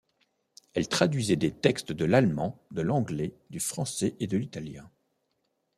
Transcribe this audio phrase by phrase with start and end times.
[0.73, 4.89] Elle traduisait des textes de l'allemand, de l'anglais, du français et de l'italien.